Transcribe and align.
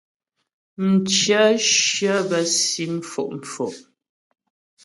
Mcyə 0.87 1.41
shyə 1.77 2.15
bə́ 2.29 2.43
si 2.59 2.83
mfo'fo'. 2.95 3.73